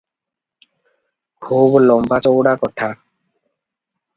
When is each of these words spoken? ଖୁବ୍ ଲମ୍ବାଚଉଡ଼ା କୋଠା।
ଖୁବ୍ 1.49 1.77
ଲମ୍ବାଚଉଡ଼ା 1.91 2.55
କୋଠା। 2.65 2.91